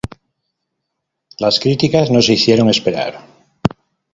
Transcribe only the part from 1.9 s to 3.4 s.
no se hicieron esperar.